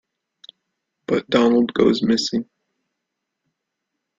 [1.05, 2.49] But Donald goes missing.